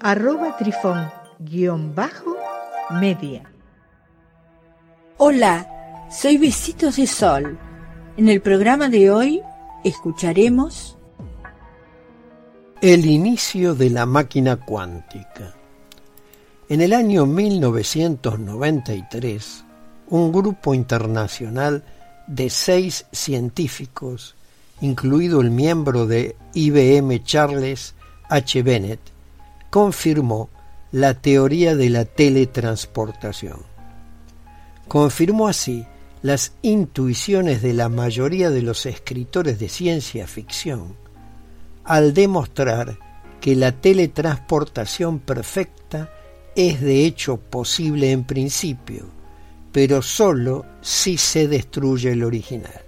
arroba 0.00 0.56
trifón-media. 0.56 3.42
Hola, 5.18 6.06
soy 6.10 6.38
Besitos 6.38 6.96
de 6.96 7.06
Sol. 7.06 7.58
En 8.16 8.28
el 8.28 8.40
programa 8.40 8.88
de 8.88 9.10
hoy 9.10 9.42
escucharemos 9.84 10.96
el 12.80 13.04
inicio 13.06 13.74
de 13.74 13.90
la 13.90 14.06
máquina 14.06 14.56
cuántica. 14.56 15.54
En 16.68 16.80
el 16.80 16.92
año 16.92 17.26
1993, 17.26 19.64
un 20.08 20.32
grupo 20.32 20.74
internacional 20.74 21.84
de 22.26 22.50
seis 22.50 23.06
científicos, 23.12 24.34
incluido 24.80 25.40
el 25.40 25.50
miembro 25.50 26.06
de 26.06 26.36
IBM 26.54 27.22
Charles 27.24 27.94
H. 28.28 28.62
Bennett, 28.62 29.15
confirmó 29.70 30.50
la 30.92 31.14
teoría 31.14 31.76
de 31.76 31.90
la 31.90 32.04
teletransportación. 32.04 33.62
Confirmó 34.88 35.48
así 35.48 35.86
las 36.22 36.52
intuiciones 36.62 37.62
de 37.62 37.72
la 37.72 37.88
mayoría 37.88 38.50
de 38.50 38.62
los 38.62 38.86
escritores 38.86 39.58
de 39.58 39.68
ciencia 39.68 40.26
ficción 40.26 40.96
al 41.86 42.14
demostrar 42.14 42.98
que 43.40 43.54
la 43.54 43.72
teletransportación 43.72 45.20
perfecta 45.20 46.10
es 46.56 46.80
de 46.80 47.04
hecho 47.04 47.36
posible 47.36 48.10
en 48.10 48.24
principio, 48.24 49.06
pero 49.72 50.02
sólo 50.02 50.66
si 50.80 51.16
se 51.16 51.46
destruye 51.46 52.12
el 52.12 52.24
original. 52.24 52.82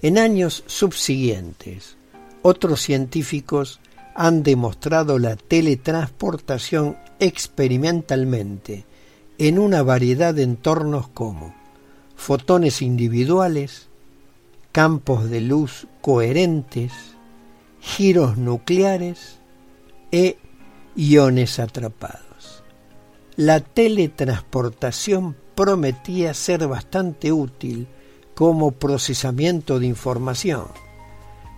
En 0.00 0.18
años 0.18 0.64
subsiguientes, 0.66 1.96
otros 2.42 2.80
científicos 2.80 3.80
han 4.14 4.42
demostrado 4.42 5.18
la 5.18 5.36
teletransportación 5.36 6.96
experimentalmente 7.18 8.84
en 9.38 9.58
una 9.58 9.82
variedad 9.82 10.32
de 10.32 10.44
entornos 10.44 11.08
como 11.08 11.54
fotones 12.14 12.80
individuales, 12.80 13.88
campos 14.70 15.28
de 15.28 15.40
luz 15.40 15.88
coherentes, 16.00 16.92
giros 17.80 18.36
nucleares 18.36 19.40
e 20.12 20.38
iones 20.94 21.58
atrapados. 21.58 22.62
La 23.36 23.58
teletransportación 23.58 25.36
prometía 25.56 26.34
ser 26.34 26.68
bastante 26.68 27.32
útil 27.32 27.88
como 28.34 28.70
procesamiento 28.72 29.80
de 29.80 29.86
información 29.86 30.83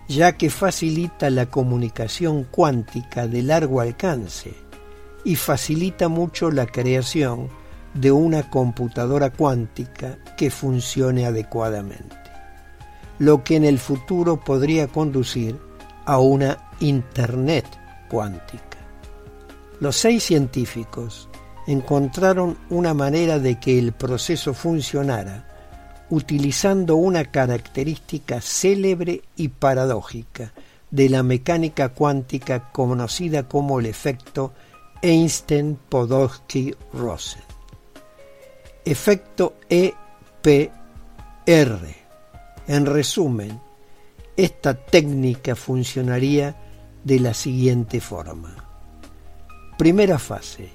ya 0.07 0.37
que 0.37 0.49
facilita 0.49 1.29
la 1.29 1.47
comunicación 1.47 2.45
cuántica 2.45 3.27
de 3.27 3.43
largo 3.43 3.81
alcance 3.81 4.53
y 5.23 5.35
facilita 5.35 6.07
mucho 6.07 6.49
la 6.51 6.65
creación 6.65 7.49
de 7.93 8.11
una 8.11 8.49
computadora 8.49 9.31
cuántica 9.31 10.17
que 10.37 10.49
funcione 10.49 11.25
adecuadamente, 11.25 12.15
lo 13.19 13.43
que 13.43 13.55
en 13.55 13.65
el 13.65 13.79
futuro 13.79 14.39
podría 14.39 14.87
conducir 14.87 15.59
a 16.05 16.19
una 16.19 16.57
Internet 16.79 17.65
cuántica. 18.07 18.77
Los 19.79 19.97
seis 19.97 20.23
científicos 20.23 21.27
encontraron 21.65 22.57
una 22.69 22.93
manera 22.93 23.39
de 23.39 23.59
que 23.59 23.77
el 23.77 23.91
proceso 23.91 24.53
funcionara 24.53 25.46
utilizando 26.09 26.95
una 26.95 27.25
característica 27.25 28.41
célebre 28.41 29.21
y 29.35 29.49
paradójica 29.49 30.53
de 30.89 31.09
la 31.09 31.21
mecánica 31.23 31.89
cuántica 31.89 32.71
conocida 32.71 33.47
como 33.47 33.79
el 33.79 33.87
efecto 33.87 34.53
Einstein-Podolsky-Rosen. 35.01 37.43
Efecto 38.85 39.55
EPR. 39.69 40.69
En 42.67 42.85
resumen, 42.85 43.59
esta 44.35 44.73
técnica 44.73 45.55
funcionaría 45.55 46.55
de 47.03 47.19
la 47.19 47.33
siguiente 47.33 47.99
forma. 47.99 48.55
Primera 49.77 50.19
fase. 50.19 50.69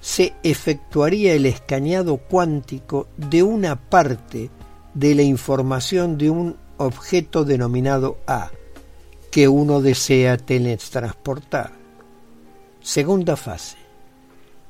Se 0.00 0.32
efectuaría 0.42 1.34
el 1.34 1.44
escaneado 1.46 2.16
cuántico 2.16 3.08
de 3.16 3.42
una 3.42 3.76
parte 3.76 4.50
de 4.94 5.14
la 5.14 5.22
información 5.22 6.18
de 6.18 6.30
un 6.30 6.56
objeto 6.76 7.44
denominado 7.44 8.18
A, 8.26 8.50
que 9.30 9.48
uno 9.48 9.80
desea 9.80 10.36
teletransportar. 10.36 11.72
Segunda 12.82 13.36
fase. 13.36 13.76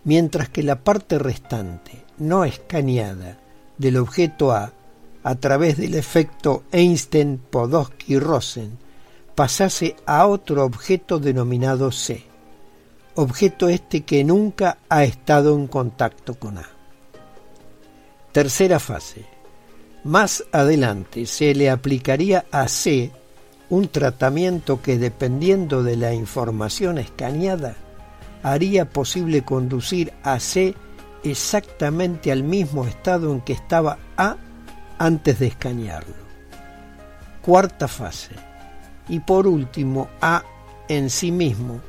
Mientras 0.05 0.49
que 0.49 0.63
la 0.63 0.83
parte 0.83 1.19
restante 1.19 2.05
no 2.19 2.45
escaneada 2.45 3.39
del 3.79 3.97
objeto 3.97 4.53
A 4.53 4.73
a 5.23 5.35
través 5.37 5.77
del 5.77 5.95
efecto 5.95 6.65
Einstein-Podolsky-Rosen 6.73 8.79
pasase 9.35 9.97
a 10.07 10.27
otro 10.27 10.65
objeto 10.65 11.19
denominado 11.19 11.93
C, 11.93 12.25
objeto 13.15 13.69
este 13.69 14.03
que 14.03 14.25
nunca 14.25 14.79
ha 14.89 15.05
estado 15.05 15.55
en 15.55 15.67
contacto 15.67 16.35
con 16.35 16.59
A. 16.59 16.69
Tercera 18.33 18.79
fase. 18.79 19.27
Más 20.05 20.43
adelante 20.51 21.27
se 21.27 21.55
le 21.55 21.71
aplicaría 21.71 22.45
a 22.51 22.67
C 22.67 23.13
un 23.71 23.87
tratamiento 23.87 24.83
que 24.83 24.99
dependiendo 24.99 25.85
de 25.85 25.97
la 25.97 26.13
información 26.13 26.99
escaneada 26.99 27.77
haría 28.43 28.91
posible 28.91 29.43
conducir 29.43 30.13
a 30.25 30.41
C 30.41 30.75
exactamente 31.23 32.33
al 32.33 32.43
mismo 32.43 32.85
estado 32.85 33.33
en 33.33 33.43
que 33.43 33.53
estaba 33.53 33.99
A 34.17 34.37
antes 34.99 35.39
de 35.39 35.47
escanearlo. 35.47 36.17
Cuarta 37.41 37.87
fase. 37.87 38.35
Y 39.09 39.21
por 39.21 39.47
último, 39.47 40.09
A 40.21 40.43
en 40.89 41.11
sí 41.11 41.31
mismo 41.31 41.81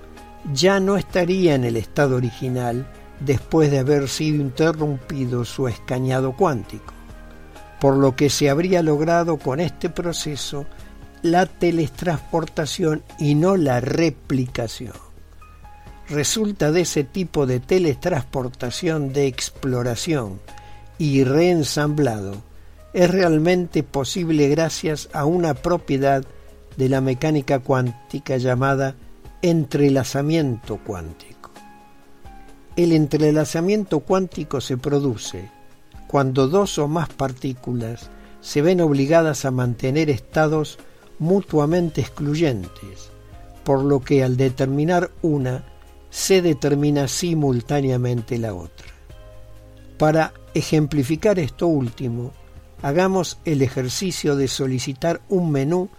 ya 0.53 0.79
no 0.79 0.97
estaría 0.97 1.55
en 1.55 1.63
el 1.63 1.77
estado 1.77 2.17
original 2.17 2.87
después 3.21 3.71
de 3.71 3.79
haber 3.79 4.07
sido 4.07 4.39
interrumpido 4.39 5.45
su 5.45 5.67
escaneado 5.67 6.33
cuántico 6.33 6.93
por 7.83 7.97
lo 7.97 8.15
que 8.15 8.29
se 8.29 8.49
habría 8.49 8.81
logrado 8.81 9.35
con 9.35 9.59
este 9.59 9.89
proceso 9.89 10.65
la 11.21 11.45
teletransportación 11.45 13.03
y 13.19 13.35
no 13.35 13.57
la 13.57 13.81
replicación. 13.81 14.93
Resulta 16.07 16.71
de 16.71 16.79
ese 16.79 17.03
tipo 17.03 17.45
de 17.45 17.59
teletransportación 17.59 19.11
de 19.11 19.27
exploración 19.27 20.39
y 20.97 21.25
reensamblado 21.25 22.37
es 22.93 23.11
realmente 23.11 23.83
posible 23.83 24.47
gracias 24.47 25.09
a 25.11 25.25
una 25.25 25.53
propiedad 25.53 26.23
de 26.77 26.87
la 26.87 27.01
mecánica 27.01 27.59
cuántica 27.59 28.37
llamada 28.37 28.95
entrelazamiento 29.41 30.77
cuántico. 30.77 31.51
El 32.77 32.93
entrelazamiento 32.93 33.99
cuántico 33.99 34.61
se 34.61 34.77
produce 34.77 35.51
cuando 36.13 36.47
dos 36.47 36.77
o 36.77 36.87
más 36.87 37.09
partículas 37.09 38.11
se 38.39 38.61
ven 38.61 38.81
obligadas 38.81 39.45
a 39.45 39.49
mantener 39.49 40.11
estados 40.11 40.77
mutuamente 41.17 42.01
excluyentes, 42.01 43.09
por 43.63 43.83
lo 43.83 43.99
que 44.01 44.23
al 44.23 44.37
determinar 44.37 45.09
una, 45.23 45.63
se 46.11 46.43
determina 46.43 47.07
simultáneamente 47.07 48.37
la 48.37 48.53
otra. 48.53 48.85
Para 49.97 50.33
ejemplificar 50.53 51.39
esto 51.39 51.65
último, 51.65 52.31
hagamos 52.83 53.39
el 53.43 53.63
ejercicio 53.63 54.35
de 54.35 54.47
solicitar 54.47 55.19
un 55.29 55.49
menú 55.49 55.89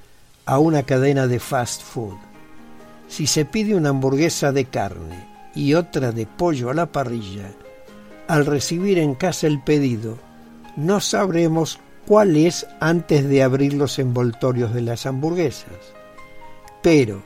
a 0.47 0.61
una 0.61 0.85
cadena 0.85 1.27
de 1.27 1.41
fast 1.41 1.83
food. 1.83 2.15
Si 3.09 3.27
se 3.27 3.45
pide 3.45 3.75
una 3.75 3.89
hamburguesa 3.89 4.53
de 4.53 4.67
carne 4.67 5.29
y 5.57 5.75
otra 5.75 6.13
de 6.13 6.27
pollo 6.27 6.71
a 6.71 6.75
la 6.75 6.87
parrilla, 6.93 7.51
al 8.29 8.47
recibir 8.47 8.99
en 8.99 9.15
casa 9.15 9.47
el 9.47 9.61
pedido, 9.63 10.19
no 10.77 11.01
sabremos 11.01 11.79
cuál 12.07 12.37
es 12.37 12.67
antes 12.81 13.29
de 13.29 13.43
abrir 13.43 13.75
los 13.75 13.99
envoltorios 13.99 14.75
de 14.75 14.83
las 14.83 15.07
hamburguesas. 15.07 15.73
Pero, 16.83 17.23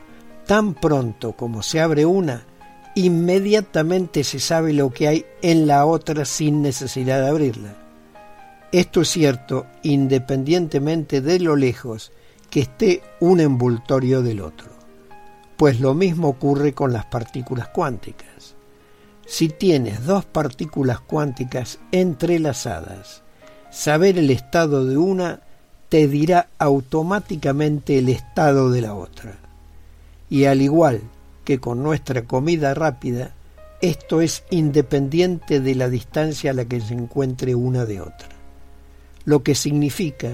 tan 0.47 0.75
pronto 0.75 1.33
como 1.33 1.63
se 1.63 1.81
abre 1.81 2.07
una, 2.07 2.45
inmediatamente 2.95 4.25
se 4.25 4.41
sabe 4.41 4.73
lo 4.73 4.91
que 4.91 5.09
hay 5.09 5.27
en 5.43 5.67
la 5.67 5.87
otra 5.87 6.25
sin 6.25 6.63
necesidad 6.63 7.21
de 7.21 7.29
abrirla. 7.29 7.75
Esto 8.73 9.01
es 9.01 9.09
cierto 9.09 9.67
independientemente 9.83 11.21
de 11.21 11.41
lo 11.41 11.57
lejos 11.57 12.13
que 12.51 12.61
esté 12.61 13.03
un 13.21 13.41
envoltorio 13.41 14.23
del 14.23 14.41
otro, 14.41 14.69
pues 15.57 15.81
lo 15.81 15.95
mismo 15.95 16.29
ocurre 16.29 16.73
con 16.73 16.93
las 16.93 17.07
partículas 17.07 17.69
cuánticas. 17.69 18.58
Si 19.29 19.51
tienes 19.51 20.07
dos 20.07 20.25
partículas 20.25 21.01
cuánticas 21.01 21.81
entrelazadas, 21.93 23.23
saber 23.71 24.17
el 24.17 24.31
estado 24.31 24.87
de 24.87 24.97
una 24.97 25.43
te 25.91 26.09
dirá 26.09 26.49
automáticamente 26.59 27.99
el 27.99 28.09
estado 28.09 28.71
de 28.71 28.81
la 28.81 28.95
otra. 28.95 29.37
Y 30.31 30.47
al 30.47 30.63
igual 30.63 31.03
que 31.45 31.61
con 31.61 31.83
nuestra 31.83 32.23
comida 32.23 32.73
rápida, 32.73 33.35
esto 33.83 34.23
es 34.23 34.45
independiente 34.49 35.61
de 35.61 35.75
la 35.75 35.91
distancia 35.91 36.53
a 36.53 36.55
la 36.55 36.65
que 36.65 36.81
se 36.81 36.95
encuentre 36.95 37.55
una 37.55 37.85
de 37.85 38.01
otra, 38.01 38.31
lo 39.27 39.43
que 39.43 39.55
significa 39.55 40.31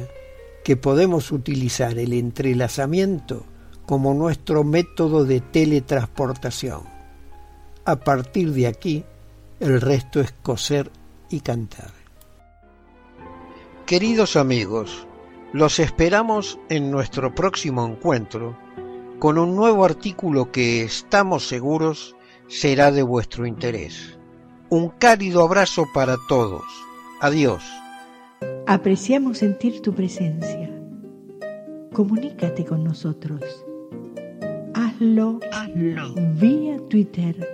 que 0.63 0.77
podemos 0.77 1.33
utilizar 1.33 1.99
el 1.99 2.13
entrelazamiento 2.13 3.45
como 3.87 4.15
nuestro 4.15 4.63
método 4.63 5.25
de 5.25 5.41
teletransportación. 5.41 6.94
A 7.87 7.97
partir 7.97 8.53
de 8.53 8.67
aquí, 8.67 9.05
el 9.61 9.81
resto 9.81 10.21
es 10.21 10.33
coser 10.33 10.91
y 11.29 11.41
cantar. 11.41 11.91
Queridos 13.85 14.37
amigos, 14.37 15.07
los 15.53 15.79
esperamos 15.79 16.59
en 16.71 16.91
nuestro 16.91 17.35
próximo 17.35 17.87
encuentro 17.87 18.57
con 19.19 19.37
un 19.37 19.55
nuevo 19.55 19.85
artículo 19.85 20.51
que 20.51 20.83
estamos 20.83 21.47
seguros 21.47 22.17
será 22.49 22.91
de 22.91 23.03
vuestro 23.03 23.47
interés. 23.47 24.19
Un 24.71 24.89
cálido 24.89 25.43
abrazo 25.43 25.85
para 25.93 26.17
todos. 26.27 26.65
Adiós. 27.21 27.63
Apreciamos 28.67 29.39
sentir 29.39 29.83
tu 29.83 29.95
presencia. 29.95 30.71
Comunícate 31.93 32.65
con 32.65 32.83
nosotros. 32.83 33.43
Hazlo, 34.75 35.39
Hazlo. 35.53 36.15
vía 36.35 36.79
Twitter 36.89 37.54